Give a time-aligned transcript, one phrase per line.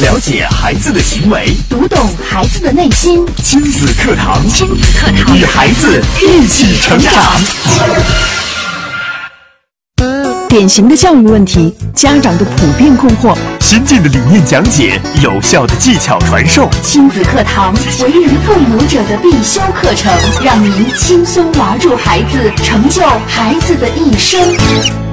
[0.00, 3.22] 了解孩子的行为，读懂孩子的内心。
[3.42, 7.12] 亲子课堂，亲子课堂，与孩子一起成长。
[10.48, 13.36] 典型的教育问题，家长的普遍困惑。
[13.60, 16.66] 先进的理念讲解，有效的技巧传授。
[16.82, 20.10] 亲子课堂，为人父母者的必修课程，
[20.42, 25.09] 让您轻松娃住孩子，成就孩子的一生。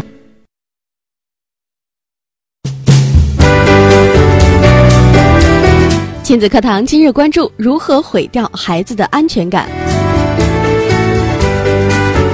[6.28, 9.66] 亲子课堂今日关注：如何毁掉孩子的安全感？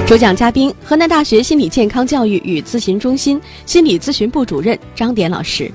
[0.04, 5.70] 主讲嘉宾：河南大学心理健康教育与咨询中心心理咨询部主任张典老师。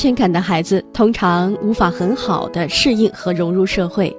[0.00, 4.10] 安全感的孩子，通常无法很好的适应和融入社会。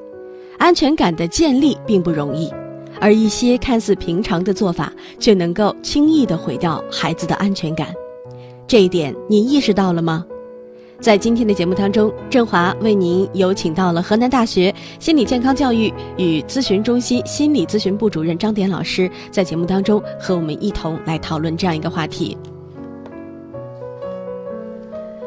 [0.59, 2.53] 安全感的建立并不容易，
[2.99, 7.87] 而一些看似平常的做法，却能够轻易的毁掉孩子的安全感。
[8.67, 10.23] 这一点，你意识到了吗？
[10.99, 22.37] 在今天的节目当中，振华为您有请到了河南大学心理健康教育与咨询中心心理咨询部主任张典老师，在节目当中和我们一同来讨论这样一个话题。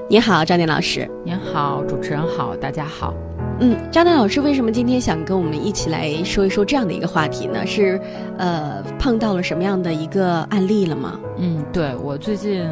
[0.06, 1.10] 你好，张念老师。
[1.24, 3.14] 您好，主持人好，大家好。
[3.58, 7.66] 嗯，张典老师，为什么今天想跟我们一起来说一说这样的一个话题呢？
[7.66, 7.98] 是，
[8.36, 11.19] 呃，碰到了什么样的一个案例了吗？
[11.38, 12.69] 嗯，对我最近，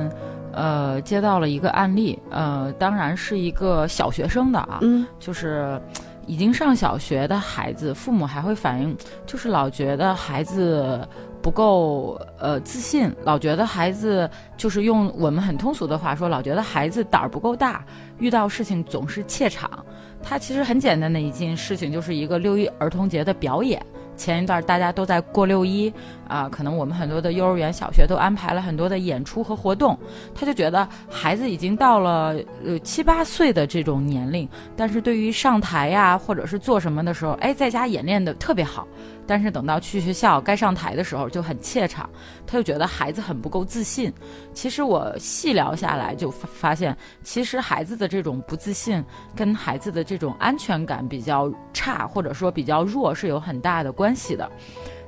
[0.52, 5.80] 呃，接到了一个案例，呃，当然是一个小学生的啊，嗯，就是
[6.26, 11.00] 已经上小学的孩子，父母还会反映，就是老觉得孩子
[11.42, 17.84] 不够呃自信，老觉得孩子就是用我们很通俗的话说，老觉得孩子胆儿不够大，
[18.18, 19.84] 遇到事情总是怯场。
[20.22, 23.84] 他其实很简单的一件事情，就是一个六一儿童节的表演。
[24.14, 25.92] 前一段大家都在过六一
[26.28, 29.98] 啊，可能我们很多的幼儿园、小学都安排了很多的演出和活动。
[30.34, 38.86] 他就觉得孩子已经到了呃七八岁的这种年龄，但是对于上台呀或者是做什么的时候，哎，在家演练的特别好，
[39.26, 42.08] 但是等到去学校该上台的时候就很怯场。
[42.46, 44.12] 他就觉得孩子很不够自信。
[44.52, 54.50] 其实我细聊下来就发现，其实孩子的这种不自信跟孩子的这种安全感比较差，或者说比较弱是有很大的关系的。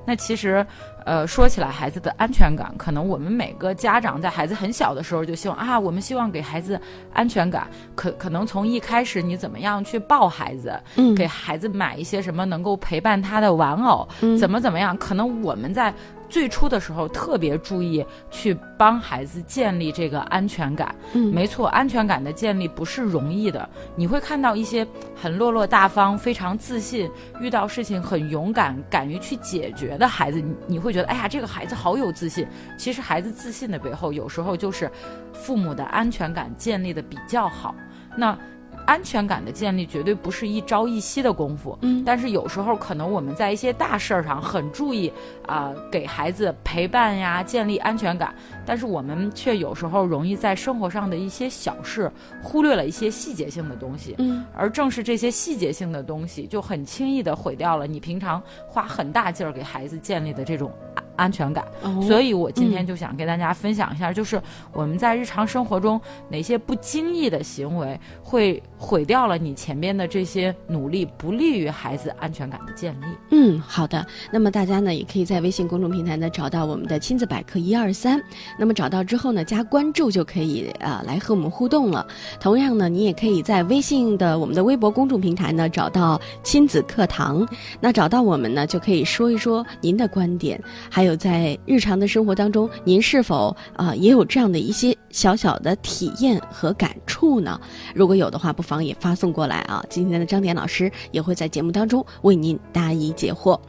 [0.06, 0.66] 那其实，
[1.04, 6.80] 呃，说起来孩子的安全感，可能我们每个家长在孩子很小的时候就希望啊，我们希望给孩子
[7.12, 7.68] 安全感。
[7.94, 15.92] 可可能从一开始你怎么样去抱孩子，嗯，给孩子买一些什么能够陪伴他的玩偶，怎么怎么样，可能我们在。
[16.34, 23.70] 最初的时候特别注意去帮孩子建立这个安全感，嗯，没错，安全感的建立不是容易的。
[23.94, 24.84] 你会看到一些
[25.14, 27.08] 很落落大方、非常自信、
[27.40, 32.44] 遇到事情很勇敢、敢于去解决的孩子，你你会觉得，哎呀，这个孩子好有自信。
[32.76, 34.90] 其实孩子自信的背后，有时候就是
[35.32, 37.72] 父母的安全感建立的比较好。
[38.16, 38.36] 那。
[38.86, 45.12] 安全感的建立绝对不是一朝一夕的功夫，嗯，但是有时候可能我们在一些大事儿上很注意
[45.46, 48.34] 啊，给孩子陪伴呀，建立安全感，
[48.66, 52.10] 但是我们却有时候容易在生活上的一些小事
[52.42, 60.70] 忽略了一些细节性的东西，嗯，而正是这些细节性的东西，就很轻易的毁掉了你平常花很大劲儿给孩子建立的这种。
[61.16, 61.64] 安全感，
[62.02, 64.40] 所以我今天就想跟大家分享一下，就是
[64.72, 73.06] 我们在日常生活中哪些不经意的行为会毁掉了你前边的这些努力，不利于孩子安全感的建立。
[73.30, 74.04] 嗯，好的。
[74.32, 78.20] 那么大家呢，也可以在微信公众平台呢找到我们的亲子百科一二三。
[78.58, 82.04] 那么找到之后呢，加关注就可以啊来和我们互动了。
[82.40, 87.46] 同样呢，你也可以在微信的我们的微博公众平台呢找到亲子课堂。
[87.80, 90.60] 那找到我们呢，就可以说一说您的观点，
[90.90, 91.03] 还。
[91.04, 97.60] 还有在日常的生活当中，您是否啊也有这样的一些小小的体验和感触呢？
[97.94, 99.84] 如果有的话，不妨也发送过来啊！
[99.90, 103.60] 今天的张典老师也会在节目当中为您答疑解惑。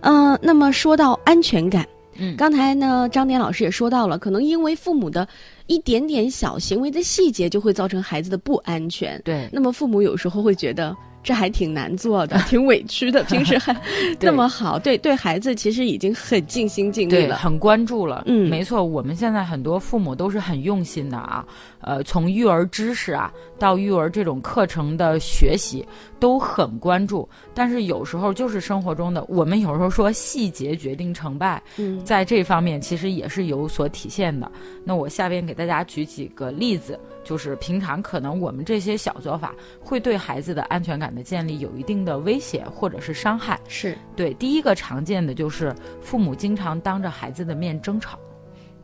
[0.00, 1.86] 嗯，那么说到安全感，
[2.16, 5.28] 嗯，刚才呢张典老师也说到了，可能因为父母的
[5.68, 9.22] 一点点小行为的细节，就会造成孩子的不安全。
[9.24, 10.96] 对，那么父母有时候会觉得。
[11.22, 13.22] 这还挺难做的， 挺委屈的。
[13.30, 13.74] 平时还
[14.20, 18.22] 那么好，对对孩子其实已经很尽心尽力了，很关注了。
[18.26, 21.44] 嗯，没错，我们现在很多父母都是很用心的啊。
[21.82, 25.86] 呃，从育儿知识啊，到育儿这种课程的学习，
[26.18, 34.50] 都很关注，但是有时候就是生活中的，我们有时候说细节决定成败，嗯在这方面其实也是有所体现的。
[34.84, 43.60] 那我下边给大家举几个例子，就是平常可能我们这些小做法会对孩子的安全感的建立有一定的威胁或者是伤害。
[43.68, 48.18] 是对，第一个常见的就是父母经常当着孩子的面争吵。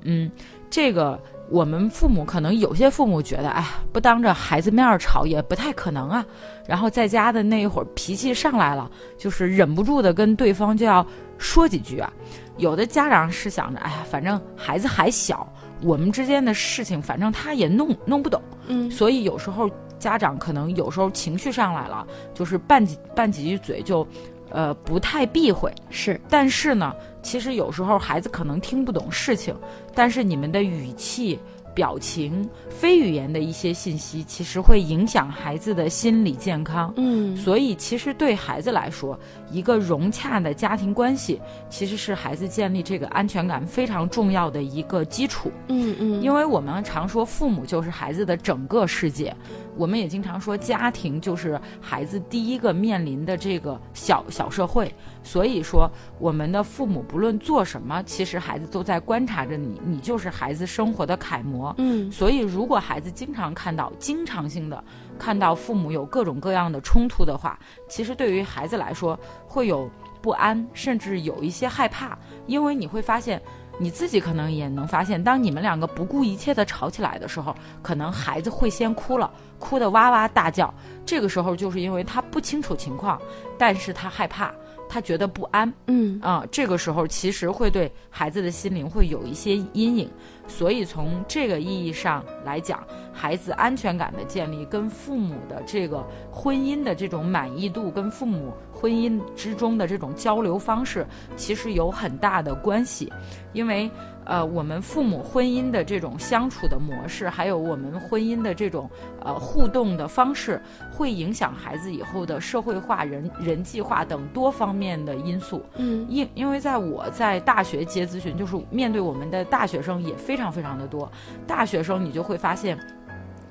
[0.03, 0.31] 嗯，
[0.71, 6.25] 这个我们父母可能有些父母觉得，哎，不当着孩子面吵也不太可能啊。
[6.67, 11.06] 然后在家的那一会儿脾气上来了，就是忍不住的跟对方就要
[11.39, 12.12] 说几句啊。
[12.59, 15.47] 有的家长是想着，哎呀，反正孩子还小，
[15.83, 24.06] 我们之间的事情反正他也弄弄不懂，嗯所以有时候家长可能有时候情绪上来了，就是拌几拌几句嘴就，
[24.50, 25.73] 呃，不太避讳。
[25.91, 29.55] 是但是呢，其实有时候孩子可能听不懂事情，
[29.95, 31.39] 但是你们的语气、
[31.78, 36.92] 表情、非语言的一些信息，其实会影响孩子的心理健康。
[36.96, 39.16] 嗯所以，其实对孩子来说，
[39.48, 41.40] 一个融洽的家庭关系，
[41.70, 45.52] 其实是孩子建立这个安全感非常重要的一个基础。
[45.69, 49.32] 嗯嗯，因为我们常说父母就是孩子的整个世界，
[49.76, 54.92] 我们也经常说家庭就是孩子第一个面临的这个小小社会。
[55.28, 61.75] 所以说，我们的父母不论做什么，其实孩子都在观察着你，你就是孩子生活的楷模。
[61.76, 64.82] 嗯所以，如果孩子经常看到、经常性的
[65.19, 67.58] 看到父母有各种各样的冲突的话，
[67.90, 69.90] 其实对于孩子来说会有
[70.22, 72.16] 不安，甚至有一些害怕，
[72.46, 73.38] 因为你会发现。
[73.80, 79.30] 你自己可能也能发现，当你们两个不顾一切的吵起来的时候，可能孩子会先哭了，
[79.60, 80.75] 哭得哇哇大叫。
[81.06, 83.22] 这个时候就是因为他不清楚情况，
[83.56, 84.52] 但是他害怕，
[84.88, 86.19] 他觉得不安，嗯。
[86.20, 90.11] 啊、这个时候其实会对孩子的心灵会有一些阴影，
[90.46, 92.82] 所以从这个意义上来讲，
[93.12, 103.12] 孩子安全感的建立跟父母的这个婚姻的这种满意度，跟父母婚姻之中的这种交流方式，其实有很大的关系，
[103.52, 103.90] 因为。
[104.28, 108.86] 呃，我们父母婚姻的这种相处的模式，还有我们婚姻的这种
[109.25, 110.60] 呃互动的方式，
[110.92, 115.64] 会影响孩子以后的社会化、人人际化等多方面的因素。
[115.76, 121.10] 嗯因因为在我在大学接咨询，就是面对我们的大学生也非常非常的多。
[121.46, 122.78] 大学生你就会发现，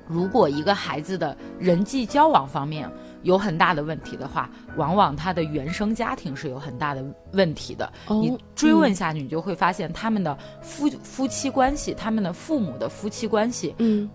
[0.08, 2.90] 如果一个孩子的人际交往方面
[3.22, 7.92] 有很大的问题的话，往往他的原生家庭是有很大的问题的。
[8.06, 14.08] 哦你追问下去，你就会发现他们的夫夫妻关系，他们的父母的夫妻关系，嗯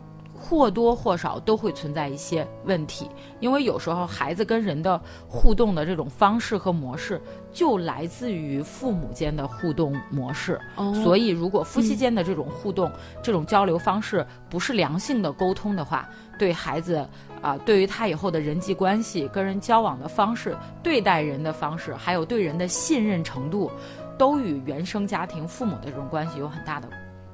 [0.44, 3.10] 或多或少都会存在一些问题，
[3.40, 7.20] 因为有时候孩子跟人的互动的这种方式和模式，
[7.54, 10.60] 就来自于父母间的互动模式。
[10.76, 12.92] 哦，所以，如果夫妻间的这种互动、
[13.22, 17.08] 这种交流方式不是良性的沟通的话，对孩子
[17.42, 23.72] 啊、对于他以后的人际关系、跟人交往的方式、对待人的方式，还有对人的信任程度，
[24.18, 26.90] 都与原生家庭父母的这种关系有很大的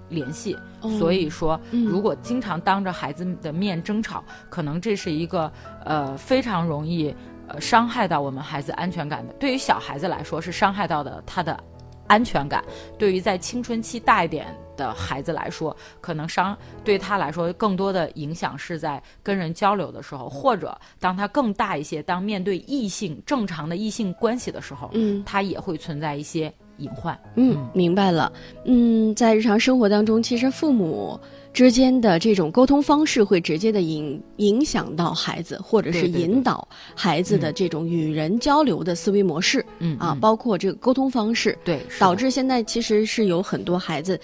[0.10, 0.58] 联系。
[0.82, 5.52] 哦所以说，嗯如果经常当着孩子的面争吵，可能这是一个
[5.86, 7.14] 呃非常容易
[7.48, 9.34] 呃伤害到我们孩子安全感的。
[9.34, 11.62] 对于小孩子来说，是伤害到的他的
[12.08, 12.62] 安全感；
[12.98, 27.18] 对于在青春期大一点的孩子来说，可能伤对他来说更多的影响是在跟人交流的时候，或者当他更大一些，当面对异性正常的异性关系的时候，嗯他也会存在一些隐患。
[27.36, 28.32] 嗯，明白了。
[28.66, 31.20] 嗯，在日常生活当中，其实父母
[31.54, 44.20] 之间的这种沟通方式会直接的影影响到孩子，或者是引导孩子的这种与人交流的思维模式、啊，嗯啊包括这个沟通方式，对，导致现在其实是有很多孩子。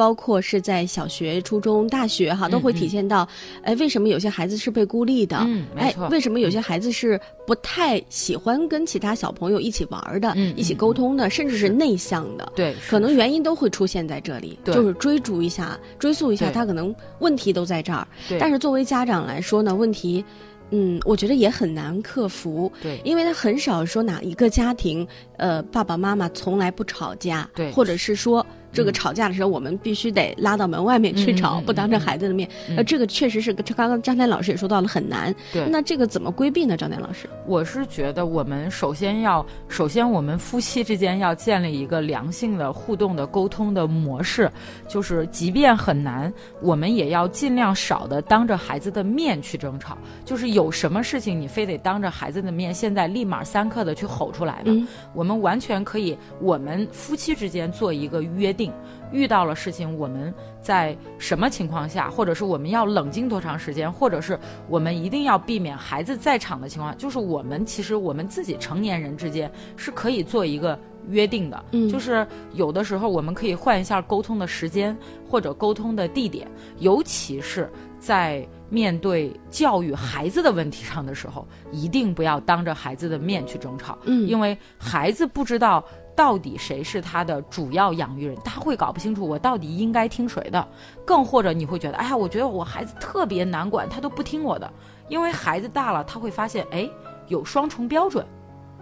[0.00, 3.28] 包括是在小学、初中、大学哈，都会嗯体现到，
[3.62, 5.36] 哎，为什么有些孩子是被孤立的？
[5.46, 12.50] 嗯没哎，为什么有些孩子是不太喜欢跟其他小朋友一起玩儿的、嗯一起嗯沟通的，甚至是内向的？
[12.56, 18.08] 对，可能原因都会出现在这里，对就是追逐一下、追溯一下，他可能问题都在这儿。
[18.26, 20.24] 对但是作为家长来说呢，问题，
[20.70, 32.48] 嗯，我觉得也很难克服，对因为他很少说哪一个家庭，呃，爸爸妈妈从来不吵架，对或者是说这个嗯吵架的时候，我们必须得拉到门外面去吵，不当着嗯孩子的面。
[32.68, 35.34] 嗯呃，这个确实是刚刚张丹老师也说到了很难。
[35.52, 36.76] 对那这个怎么规避呢？
[36.76, 37.28] 张丹老师？
[37.46, 44.50] 我是觉得，我们首先要，首先我们夫妻之间要建立一个良性的互动的沟通的模式，
[44.86, 49.98] 就是即便很难，我们也要尽量少的当着孩子的面去争吵。
[50.24, 54.66] 就是有什么事情你非得当着孩子的面，现在立马三刻的去吼出来呢？
[54.66, 58.59] 嗯我们完全可以，我们夫妻之间做一个约定。
[58.60, 58.72] 定。
[59.12, 64.38] 遇到了事情，我们在什么情况下，或者是我们要冷静多长时间，或者是
[64.68, 74.96] 我们一定要避免孩子在场的情况，就是我们其实我们自己成年人之间是可以做一个约定的，嗯就是有的时候我们可以换一下沟通的时间
[75.28, 76.46] 或者沟通的地点，
[76.78, 90.68] 尤其是在面对教育孩子的问题上的时候，一定不要当着孩子的面去争吵，嗯因为孩子不知道到底谁是他的主要养育人，他会搞不清楚我到底应该听谁的，
[91.04, 94.70] 更或者你会觉得，哎呀，我觉得我孩子特别难管，他都不听我的，
[95.08, 96.88] 因为孩子大了，他会发现，哎，
[97.28, 98.26] 有双重标准，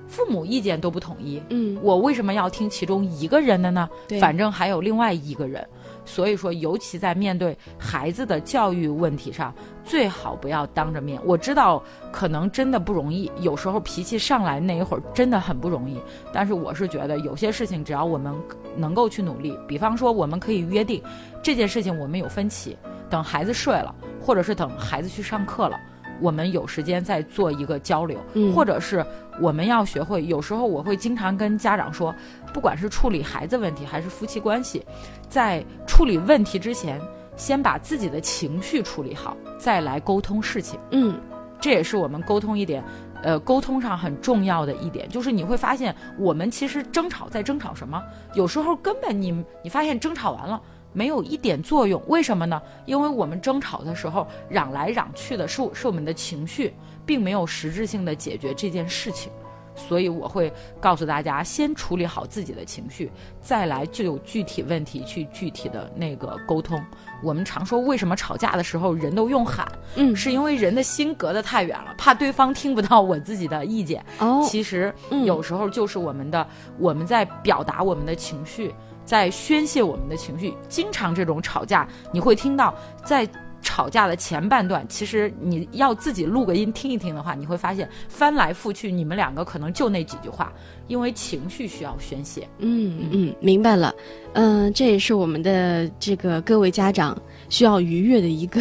[0.08, 1.78] 父母意见都不统一，嗯。
[1.82, 3.88] 我为什么要听其中一个人的呢？
[4.08, 4.18] 对。
[4.18, 5.66] 反正还有另外一个人，
[6.08, 11.20] 所以说，尤其在面对孩子的教育问题上，最好不要当着面。
[11.24, 16.00] 我知道可能真的不容易，有时候脾气上来那一会儿真的很不容易。
[16.32, 18.34] 但是我是觉得有些事情，只要我们
[18.74, 21.02] 能够去努力，比方说我们可以约定
[21.42, 22.74] 这件事情我们有分歧，
[23.10, 25.76] 等孩子睡了，或者是等孩子去上课了。
[26.20, 29.06] 我们有时间再做一个交流，嗯或者是
[29.40, 32.12] 我们要学会，有时候我会经常跟家长说，
[32.52, 34.84] 不管是处理孩子问题还是夫妻关系，
[35.28, 35.64] 在
[35.98, 37.00] 处理问题之前，
[37.36, 40.78] 先把自己的情绪处理好，再来沟通事情。
[40.92, 41.20] 嗯
[41.60, 42.84] 这也是我们沟通一点，
[43.20, 48.00] 呃，沟通上很重要的一点，就是你会发现，我们其实争吵在争吵什么？
[48.34, 50.62] 有时候根本你你发现争吵完了。
[50.92, 52.62] 没有一点作用，为什么呢？
[52.86, 56.72] 因为我们争吵的时候嚷来嚷去的是是我们的情绪，
[57.04, 59.32] 并没有实质性的解决这件事情。
[59.78, 66.78] 所以我会告诉大家，先处理好自己的情绪，再来就有具体问题去具体的那个沟通。
[67.22, 69.66] 我们常说，为什么吵架的时候人都用喊？
[69.94, 74.04] 嗯是因为人的心隔得太远了，怕对方听不到我自己的意见。
[74.18, 76.46] 哦其实嗯有时候就是我们的，
[76.78, 80.52] 我们在表达我们的情绪，在宣泄我们的情绪。
[80.68, 83.28] 经常这种吵架，你会听到在。
[83.68, 90.50] 吵架的前半段，其实你要自己录个音听一听的话，你会发现翻来覆去，你们两个可能就那几句话，
[90.86, 92.48] 因为情绪需要宣泄。
[92.60, 93.94] 嗯嗯，明白了。
[94.40, 98.60] 嗯、这也是我们的这个各位家长需要逾越的一个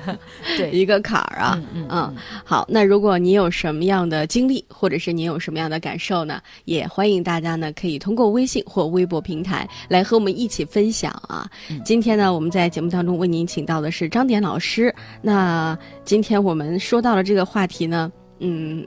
[0.56, 1.62] 对 一个坎儿啊。
[1.74, 6.40] 嗯嗯，好，那如果你有什么样的经历，或者是您有什么样的感受呢？
[6.64, 11.46] 也欢迎大家呢可以通过微信或微博平台来和我们一起分享啊。
[11.68, 14.94] 嗯今天呢，我们在节目当中为您请到的是张典老师。
[15.20, 18.86] 那今天我们说到了这个话题呢，嗯。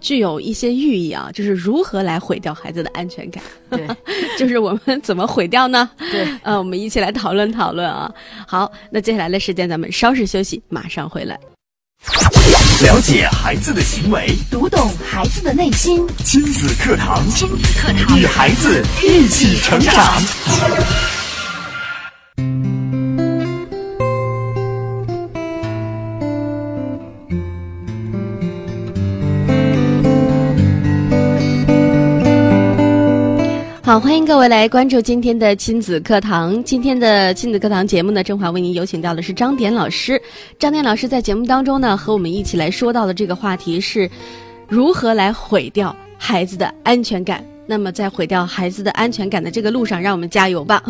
[0.00, 3.86] 具有一些寓意啊，就是如何来毁掉孩子的安全感，对
[4.38, 5.88] 就是我们怎么毁掉呢？
[6.10, 8.10] 对， 呃，我们一起来讨论讨论啊。
[8.46, 11.38] 好，那接下来的时间咱们稍事休息，马上回来。
[12.82, 16.06] 了解孩子的行为，读懂孩子的内心。
[16.24, 21.19] 亲子课堂，亲子课堂与孩子一起成长。
[33.90, 36.62] 好，欢迎各位来关注今天的亲子课堂。
[36.62, 40.22] 今天的亲子课堂节目呢，正华为您有请到的是张典老师。
[40.60, 44.08] 张典老师在节目当中呢，和我们一起来说到的这个话题是
[44.68, 47.44] 如何来毁掉孩子的安全感。
[47.70, 50.82] 那么，在毁掉孩子的安全感的这个路上，让我们加油吧！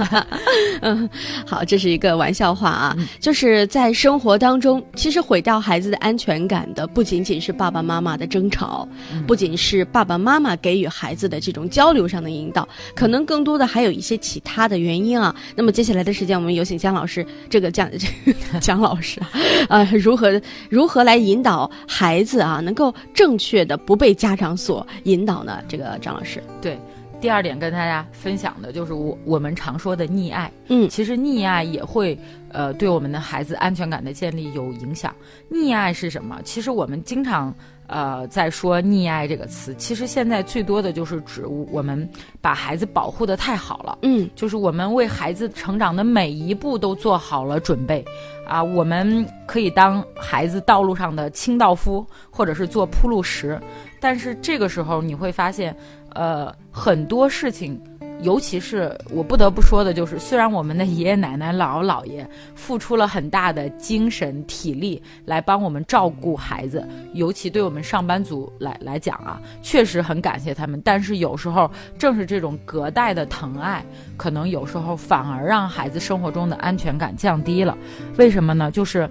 [0.82, 1.08] 嗯，
[1.46, 8.86] 好，这是一个玩笑话啊，就是在生活当中，其实毁掉孩子的安全感的，不仅仅是爸爸妈妈的争吵，
[9.26, 15.34] 不仅是爸爸妈妈给予孩子的这种交流上的引导，可能更多的还有一些其他的原因啊。
[15.56, 18.06] 那么接下来的时间，我们有请姜老师，这个姜这
[18.52, 19.30] 个姜老师啊，
[19.70, 20.38] 呃，如何
[20.68, 25.58] 如何来引导孩子啊，能够正确的不被家长所引导呢？
[25.66, 26.78] 这个张老师，对。
[27.20, 32.18] 第二点跟大家分享的就是我我们常说的溺爱，嗯其实溺爱也会
[32.50, 35.14] 呃对我们的孩子安全感的建立有影响。
[35.48, 36.40] 溺爱是什么？
[36.42, 37.54] 其实我们经常
[37.86, 42.08] 呃在说溺爱这个词，其实现在最多的就是指我们
[42.40, 43.98] 把孩子保护的太好了。
[44.02, 48.04] 嗯就是我们为孩子成长的每一步都做好了准备，
[48.46, 53.60] 啊，我们可以当孩子道路上的清道夫，或者是做铺路石。
[54.00, 55.76] 但是这个时候你会发现，
[56.14, 57.80] 呃，很多事情，
[58.22, 70.80] 尤其是我不得不说的，就是虽然我们的爷爷奶奶、姥姥姥爷付出了很大的精神体力来帮我们照顾孩子，尤其对我们上班族来来讲啊，确实很感谢他们。
[70.84, 73.84] 但是有时候正是这种隔代的疼爱，
[74.16, 77.76] 可能有时候反而让孩子生活中的安全感降低了。
[78.18, 78.70] 为什么呢？
[78.70, 79.10] 就是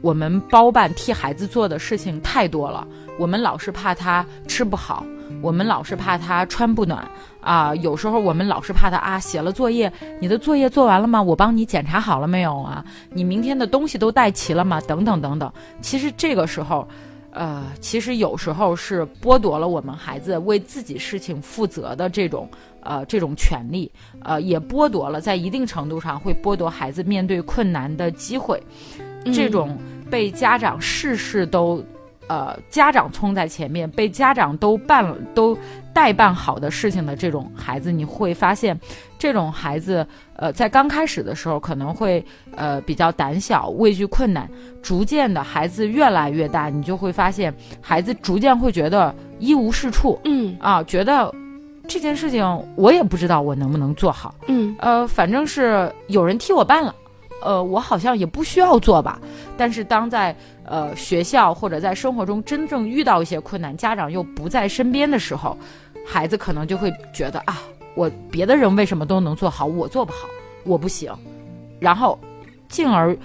[0.00, 2.86] 我们包办替孩子做的事情太多了，
[3.18, 5.04] 我们老是怕他吃不好，
[5.42, 7.04] 我们老是怕他穿不暖
[7.48, 9.90] 啊，有时候我们老是怕他啊写了作业，
[10.20, 11.22] 你的作业做完了吗？
[11.22, 12.84] 我帮你检查好了没有啊？
[13.10, 14.80] 你明天的东西都带齐了吗？
[14.82, 15.50] 等等等等。
[15.80, 16.86] 其实这个时候。
[17.30, 22.48] 呃，其实有时候是剥夺了我们孩子为自己事情负责的这种
[22.80, 23.88] 呃这种权利，
[24.24, 28.60] 呃，也剥夺了在一定程度上会剥夺孩子面对困难的机会。
[29.26, 29.78] 这种
[30.10, 31.84] 被家长事事都
[32.28, 35.58] 呃家长冲在前面，被家长都办了都
[35.92, 38.78] 代办好的事情的这种孩子，你会发现，
[39.18, 40.06] 这种孩子
[40.36, 44.48] 呃在刚开始的时候可能会呃比较胆小、畏惧困难。
[44.82, 50.18] 逐渐的，孩子越来越大，你就会发现，孩子逐渐会觉得一无是处。
[50.24, 51.34] 嗯啊，觉得
[51.86, 52.44] 这件事情
[52.76, 54.34] 我也不知道我能不能做好。
[54.46, 56.94] 嗯呃，反正是有人替我办了，
[57.42, 59.20] 呃，我好像也不需要做吧。
[59.56, 65.56] 但是当在呃学校或者在生活中真正遇到一些困难，家长又不在身边的时候，
[66.06, 67.62] 孩子可能就会觉得啊，
[67.94, 70.28] 我别的人为什么都能做好，我做不好，
[70.64, 71.12] 我不行，
[71.80, 72.18] 然后
[72.68, 73.16] 进而。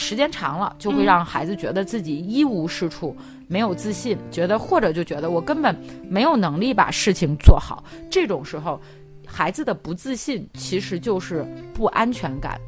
[0.00, 3.16] 时间长了，就会让孩子觉得自己一无是处，
[3.48, 5.76] 没有自信，觉得或者就觉得我根本
[6.08, 7.82] 没有能力把事情做好。
[8.08, 8.80] 这种时候，
[9.26, 11.44] 孩子的不自信其实就是
[11.74, 12.60] 不安全感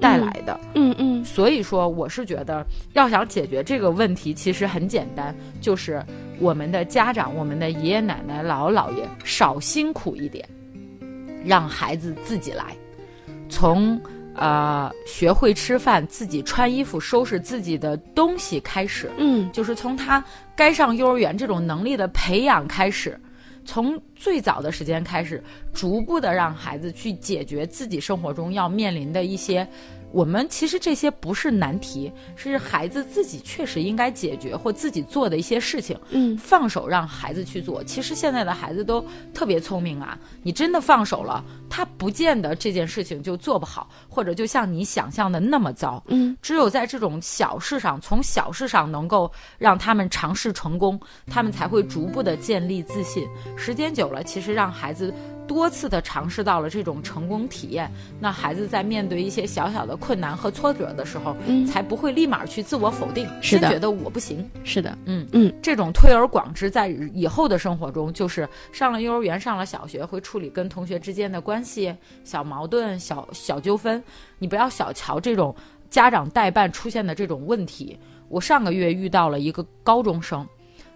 [0.00, 0.58] 带来的。
[0.74, 6.04] 嗯嗯所以说，我是觉得要想解决这个问题，其实很简单，就是
[6.38, 10.48] 我们的家长、我们的爷爷奶奶、姥姥姥爷少辛苦一点，
[11.44, 12.76] 让孩子自己来，
[13.48, 14.00] 从。
[14.36, 20.24] 呃，学会吃饭，自己穿衣服，收拾自己的东西开始，嗯就是从他
[20.56, 23.16] 该上幼儿园这种能力的培养开始，
[23.64, 25.42] 从最早的时间开始，
[25.72, 29.66] 逐步的让孩子去解决自己生活中要面临的一些。
[30.14, 35.98] 我们其实这些不是难题，是孩子自己确实应该解决或自己做的一些事情。
[36.10, 37.82] 嗯放手让孩子去做。
[37.82, 39.04] 其实现在的孩子都
[39.34, 46.00] 特别聪明啊，你真的放手了，他不见得这件事情就做不好，或者就像你想象的那么糟。
[46.06, 49.28] 嗯只有在这种小事上，从小事上能够
[49.58, 53.26] 让他们尝试成功，他们才会逐步的建立自信。
[53.56, 55.12] 时间久了，其实让孩子。
[55.46, 64.48] 多次的尝试到了这种成功体验，那孩子在面对一些小小的困难和挫折的时候，嗯才不会立马去自我否定，是的觉得我不行。
[64.64, 74.02] 是的，嗯嗯，这种推而广之，在以后的生活中，就是上了幼儿园、上了小学，会处理跟同学之间的关系、小矛盾、小小纠纷。
[74.38, 75.54] 你不要小瞧这种
[75.90, 77.98] 家长代办出现的这种问题。
[78.28, 80.46] 我上个月遇到了一个高中生，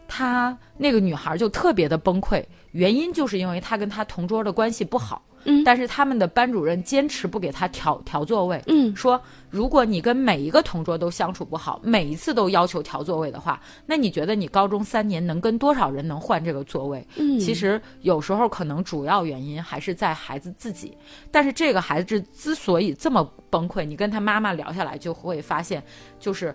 [0.09, 2.42] 她那个女孩就特别的崩溃，
[2.73, 5.23] 原因就是因为她跟她同桌的关系不好。
[5.44, 9.18] 嗯但是他们的班主任坚持不给她调调座位，嗯说
[9.49, 17.07] 如果你跟每一个同桌都相处不好，每一次都要求调座位的话，那你觉得你高中三年能跟多少人能换这个座位？
[17.16, 20.92] 嗯，其实有时候可能主要原因还是在孩子自己。
[21.31, 25.83] 但是这个孩子之所以这么崩溃，你跟他妈妈聊下来就会发现，
[26.18, 26.55] 就是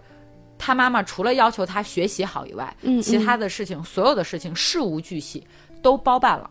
[0.65, 5.45] 他妈妈除了要求他学习好以外，嗯其他的事情所有的事情事无巨细
[5.81, 6.49] 都包办了。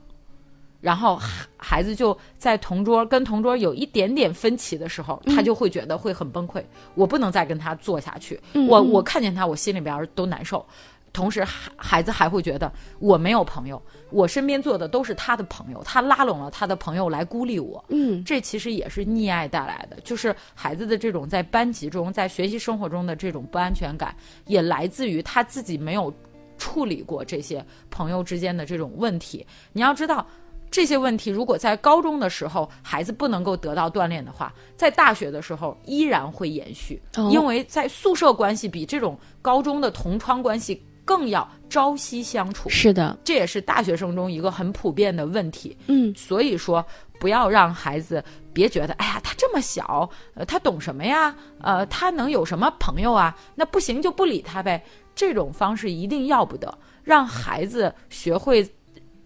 [0.82, 6.62] 然后孩孩子就在同桌跟同桌有一点点分歧的时候，他就会觉得会很崩溃，
[6.94, 10.66] 我不能再跟他做下去，我我看见他我心里边都难受。
[11.12, 17.84] 同时，孩孩子还会觉得我没有朋友，我身边坐的都是他的朋友，他拉拢了他的朋友来孤立我。
[17.88, 26.12] 嗯这其实也是溺爱带来的，就是孩子的这种在班级中、在学习生活中的这种不安全感，也来自于他自己没有
[26.56, 29.46] 处理过这些朋友之间的这种问题。
[29.72, 30.26] 你要知道。
[30.70, 42.68] 这些问题如果在高中的时候孩子不能够得到锻炼的话，在大学的时候依然会延续，哦因为在宿舍关系比这种高中的同窗关系更要朝夕相处。
[42.68, 45.76] 是的，这也是大学生中一个很普遍的问题。
[45.86, 46.84] 嗯所以说，
[47.18, 51.34] 不要让孩子别觉得，哎呀，他这么小，呃，他懂什么呀？
[51.60, 53.36] 呃，他能有什么朋友啊？
[53.54, 54.82] 那不行就不理他呗。
[55.14, 58.66] 这种方式一定要不得，让孩子学会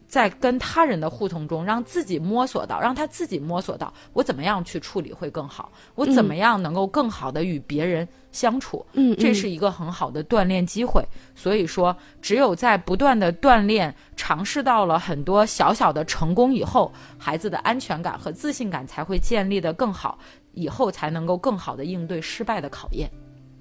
[0.09, 8.85] 在跟他人的互动中，让自己摸索到，让他自己摸索到，我怎么样去处理会更好，我怎么样能够更好的与别人相处。
[8.92, 11.05] 嗯，嗯这是一个很好的锻炼机会。
[11.35, 20.19] 所以说，只有在不断的锻炼、尝试到了很多小小的成功以后，孩子的安全感和自信感才会建立的更好，
[20.53, 23.11] 以后才能够更好的应对失败的考验。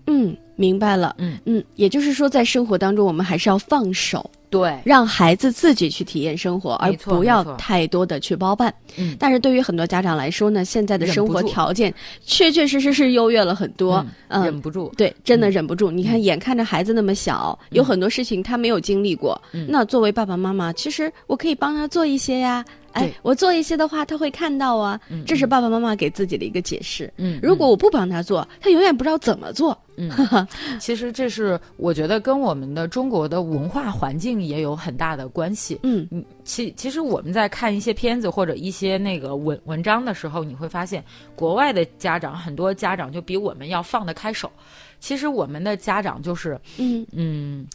[0.08, 1.16] 嗯，明白了。
[1.18, 8.74] 嗯嗯，也就是说，在生活当中，我们还是要放手，对，让孩子自己去体验生活，而不要太多的去包办。
[8.98, 11.94] 嗯但是对于很多家长来说呢，现在的生活条件
[12.26, 13.98] 确确实实是优越了很多。
[14.30, 14.92] 嗯，嗯忍不住。
[14.96, 15.92] 对，真的忍不住。
[15.92, 19.40] 你看，眼看着孩子那么小，有很多事情他没有经历过。
[19.54, 22.64] 嗯那作为爸爸妈妈，其实我可以帮他做一些呀。
[22.94, 24.98] 哎，我做一些的话，他会看到啊。
[25.10, 27.12] 嗯这是爸爸妈妈给自己的一个解释。
[27.18, 29.78] 嗯，如果我不帮他做，他永远不知道怎么做。
[29.98, 30.10] 嗯，
[30.80, 35.80] 其实这是我觉得跟我们的中国的文化环境也有很大的关系。
[35.84, 41.04] 嗯嗯，其其实我们在看一些片子或者一些那个文文章的时候，你会发现，
[41.36, 44.52] 国外的家长很多家长就比我们要放得开手。
[45.00, 47.68] 其实我们的家长就是嗯嗯，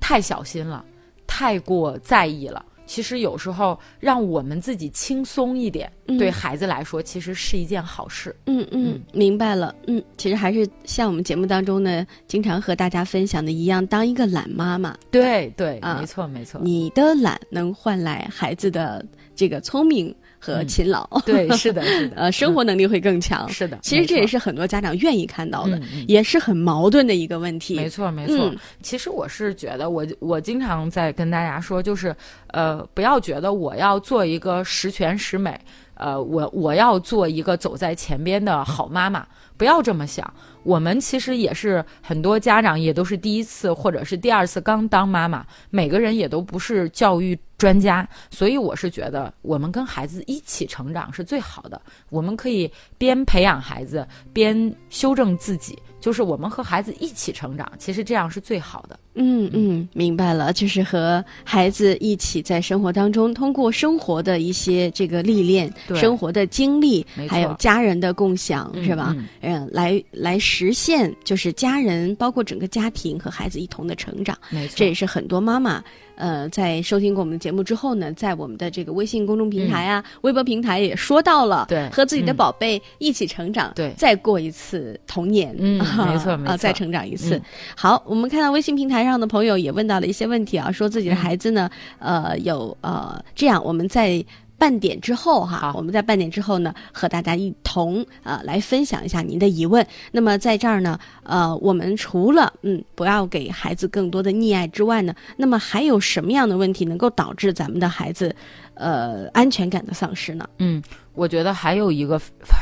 [0.00, 0.84] 太小心了，
[1.26, 2.64] 太过在意了。
[2.92, 8.36] 其实有时候让我们自己轻松一点，嗯对孩子来说其实是一件好事。
[8.44, 9.74] 嗯嗯，明白了。
[9.86, 16.60] 嗯，其实还是像我们节目当中呢，经常和大家分享的一样，当一个懒妈妈，对对，啊没错没错。
[16.62, 19.02] 你的懒能换来孩子的
[19.34, 21.08] 这个聪明和勤劳。
[21.24, 23.48] 对，是的，是的， 呃，生活能力会更强。
[23.48, 23.78] 是的。
[23.82, 27.76] 其实这也是很多家长愿意看到的，也是很矛盾的一个问题。
[27.76, 28.36] 没错没错。
[28.36, 32.14] 嗯其实我是觉得我，我经常在跟大家说，就是
[32.48, 35.58] 呃，不要觉得我要做一个十全十美，
[35.94, 39.24] 呃，我我要做一个走在前边的好妈妈，
[39.62, 40.28] 不要这么想。
[40.64, 51.80] 我们其实也是很多家长也都是第一次或者是第二次刚当妈妈，每个人也都不是教育专家，所以我是觉得我们跟孩子一起成长是最好的。
[52.10, 58.98] 我们可以边培养孩子边修正自己，就是我们和孩子一起成长，其实这样是最好的。
[59.14, 69.14] 嗯嗯，明白了，就是和孩子一起在生活当中，通过生活的一些这个历练、生活的经历还有家人的共享，嗯是吧？
[69.14, 74.36] 嗯嗯，来来实现就是家人，包括整个家庭和孩子一同的成长。
[74.48, 75.82] 没错，这也是很多妈妈，
[76.14, 87.36] 呃，在收听过我们的节目之后呢，在我们的这个微信公众平台啊、微博平台也说到了，嗯对和自己的嗯宝贝一起成长，对再过一次童年，嗯啊没错 没错啊，再成长一次。
[87.36, 87.42] 嗯
[87.76, 94.24] 好，我们看到微信平台上的朋友也问到了一些问题啊，说自己的孩子呢，呃，有呃，这样我们在。
[94.62, 99.84] 半点之后哈好，我们在半点之后呢，和大家一同呃来分享一下您的疑问。
[100.12, 108.32] 那么在这儿呢，呃，我们除了嗯不要给孩子更多的溺爱之外呢，那么还有什么样的问题能够导致咱们的孩子
[108.74, 110.48] 呃安全感的丧失呢？
[110.58, 110.80] 嗯，
[111.14, 112.20] 我觉得还有一个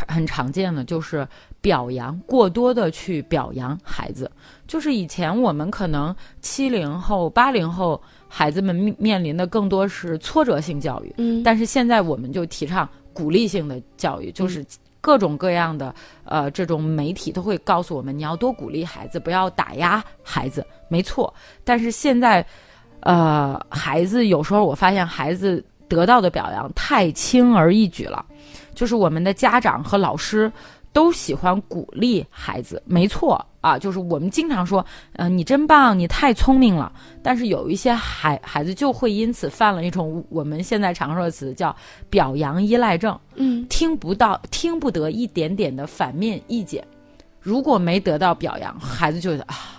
[0.09, 1.29] 很常见的就是
[1.61, 4.31] 表扬，过多的去表扬孩子。
[4.67, 8.01] 就是以前我们可能七零后、八零后
[8.33, 11.43] 孩子们面面临的更多是挫折性教育，嗯。
[11.43, 14.65] 但是现在我们就提倡鼓励性的教育，就是
[15.01, 15.93] 各种各样的
[16.25, 21.35] 呃这种媒体都会告诉我们，你要多鼓励孩子，不要打压孩子，没错。
[21.65, 22.47] 但是现在，
[23.01, 28.25] 呃，孩子有时候我发现孩子得到的表扬太轻而易举了，
[28.75, 30.53] 就是我们的家长和老师
[30.93, 36.93] 都喜欢鼓励孩子，没错啊，就是我们经常说，呃，你真棒，你太聪明了。
[37.23, 41.75] 但是有一些孩孩子就会因此犯了一种我们现在常说的词叫
[42.09, 46.85] 表扬依赖症，嗯听不到、听不得一点点的反面意见，
[47.41, 49.77] 如果没得到表扬，孩子就啊。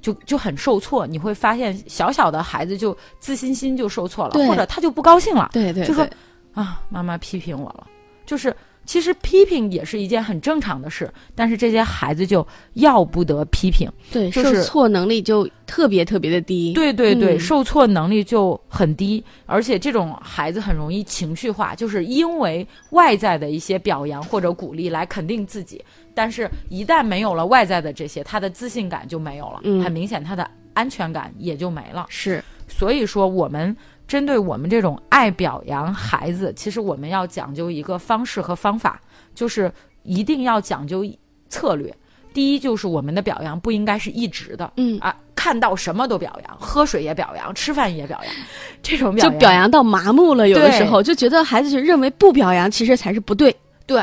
[0.00, 6.06] 就就很受挫，你会发现小小的孩子就自信心就受挫了，或者他就不高兴了，对对，就说
[6.54, 7.84] 啊，妈妈批评我了。
[8.24, 8.54] 就是
[8.88, 13.86] 其实批评也是一件很正常的事，但是这些孩子就要不得批评。
[14.10, 16.72] 对就是受挫能力就特别特别的低。
[16.72, 32.06] 对对对，嗯受挫能力就很低，而且这种孩子很容易情绪化，就是因为外在的一些表扬或者鼓励来肯定自己，但是一旦没有了外在的这些，他的自信感就没有了，嗯很明显他的安全感也就没了。
[32.08, 33.76] 是所以说，我们
[34.08, 39.00] 针对我们这种爱表扬孩子，其实我们要讲究一个方式和方法，
[39.34, 39.70] 就是
[40.02, 41.04] 一定要讲究
[41.50, 41.94] 策略。
[42.32, 48.34] 第一，就是我们的表扬不应该是一直的，嗯啊，看到什么都表扬，喝水也表扬，吃饭也表扬，
[48.82, 53.54] 这种表就表扬到麻木了，有的时候就觉得孩子就认为不表扬其实才是不对。
[53.86, 54.02] 对。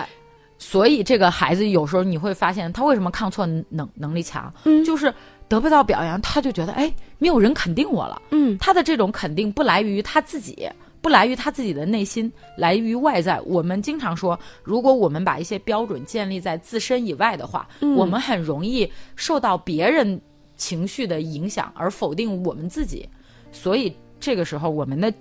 [0.58, 5.13] 所以这个孩子有时候你会发现，他为什么抗挫能能力强，嗯就是
[5.47, 8.21] 得不到表扬，他就觉得哎，没有人肯定我了。
[8.31, 10.69] 嗯他的这种肯定不来于他自己，
[11.01, 13.39] 不来于他自己的内心，来于外在。
[13.41, 20.19] 我们经常说，如果我们把一些标准建立在自身以外的话，嗯我们很容易受到别人
[20.58, 23.08] 情绪的影响而否定我们自己。
[23.51, 25.13] 所以这个时候，我们的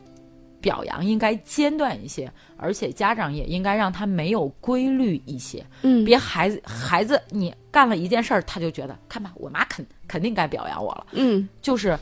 [0.65, 5.63] 表扬应该间断一些，而且家长也应该让他没有规律一些。
[5.83, 11.07] 嗯，别孩子孩子你干了一件事儿，他就觉得看吧，我妈肯肯定该表扬我了。
[11.13, 11.99] 嗯就是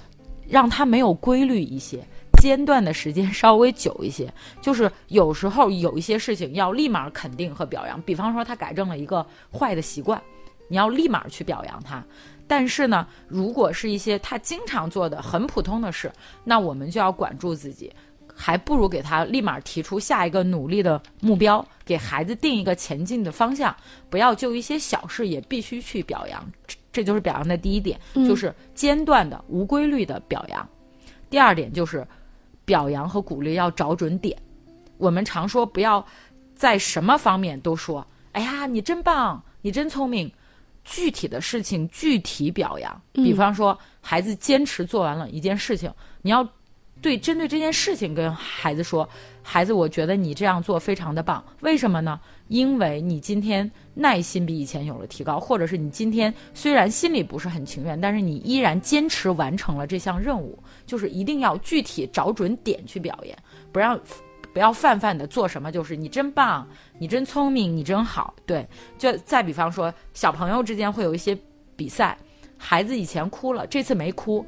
[0.49, 2.05] 让他没有规律一些，
[2.41, 4.33] 间断的时间稍微久一些。
[4.61, 10.23] 就是有时候有一些事情要立马肯定和表扬，比方说他改正了一个坏的习惯，
[10.69, 12.05] 你要立马去表扬他。
[12.49, 16.13] 但是呢，如果是一些他经常做的很普通的事，
[16.45, 17.91] 那我们就要管住自己，
[18.43, 23.73] 还不如给他立马提出下一个努力的目标，给孩子定一个前进的方向，
[24.11, 26.45] 不要就一些小事也必须去表扬。
[26.67, 30.69] 这这就是表扬的第一点，就是间断的、无规律的表扬。
[31.31, 32.05] 第二点就是
[32.65, 34.37] 表扬和鼓励要找准点。
[34.99, 36.05] 我们常说不要
[36.57, 40.29] 在什么方面都说“哎呀，你真棒，你真聪明”。
[40.85, 45.89] 具体的事情具体表扬，比方说孩子坚持做完了一件事情，
[46.23, 46.45] 你要
[47.03, 49.07] 对针对这件事情跟孩子说
[49.43, 52.19] ：“孩子，我觉得你这样做非常的棒，为什么呢？
[52.49, 60.59] 因为你今天耐心比以前有了提高，或者是你今天虽然心里不是很情愿，但是你依然坚持完成了这项任务。
[60.87, 63.37] 就是一定要具体找准点去表演，
[63.73, 64.01] 不让。”
[64.55, 68.35] 不要泛泛的做什么，就是你真棒，你真聪明，你真好。
[68.45, 71.35] 对，就再比方说，小朋友之间会有一些
[71.75, 72.19] 比赛，
[72.59, 74.45] 孩子以前哭了，这次没哭，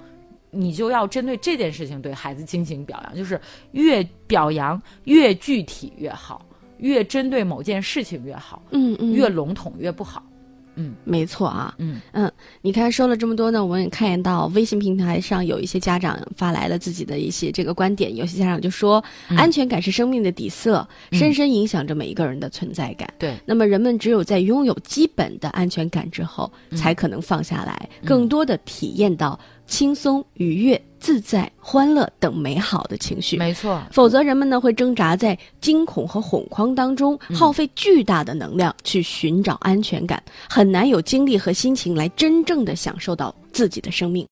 [0.55, 3.41] 你就要针对这件事情对孩子进行表扬，就是
[3.73, 6.45] 越表扬越具体越好，
[6.79, 10.23] 越针对某件事情越好，嗯嗯，越笼统越不好。
[10.77, 12.01] 嗯，没错啊，嗯。
[12.11, 19.01] 嗯，你看说了这么多呢，我们也看到微信平台上有一些家长发来了自己的一些这个观点，有些家长就说，
[19.37, 23.09] 安全感是生命的底色，深深影响着每一个人的存在感。
[23.21, 29.39] 对，那么人们只有在拥有基本的安全感之后，才可能放下来，更多的体验到。
[29.67, 33.83] 轻松、愉悦、自在、欢乐等美好的情绪，没错。
[33.91, 44.23] 否则，人们呢会挣扎在惊恐和恐慌当中，耗费巨大的能量去寻找安全感，很难有精力和心情来真正的享受到自己的生命。